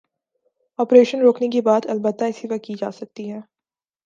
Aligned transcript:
Operation 0.79 1.19
روکنے 1.21 1.47
کی 1.47 1.61
بات، 1.61 1.87
البتہ 1.87 2.25
اسی 2.25 2.47
وقت 2.47 2.63
کی 2.63 2.73
جا 2.73 2.91
سکتی 2.91 3.31
ہے۔ 3.31 3.39